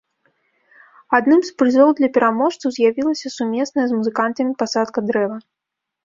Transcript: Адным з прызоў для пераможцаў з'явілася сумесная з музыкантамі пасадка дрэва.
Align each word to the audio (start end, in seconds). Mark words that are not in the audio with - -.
Адным 1.17 1.41
з 1.49 1.51
прызоў 1.61 1.89
для 1.99 2.07
пераможцаў 2.15 2.73
з'явілася 2.77 3.27
сумесная 3.37 3.85
з 3.91 3.99
музыкантамі 3.99 4.51
пасадка 4.63 4.99
дрэва. 5.11 5.37